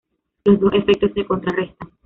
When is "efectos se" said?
0.73-1.25